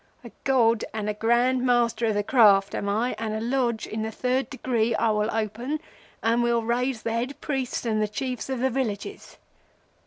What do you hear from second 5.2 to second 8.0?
open, and we'll raise the head priests